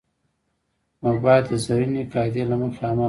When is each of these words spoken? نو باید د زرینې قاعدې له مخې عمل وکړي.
نو 1.01 1.09
باید 1.25 1.43
د 1.51 1.53
زرینې 1.65 2.03
قاعدې 2.13 2.43
له 2.51 2.55
مخې 2.61 2.81
عمل 2.89 2.95
وکړي. 2.97 2.99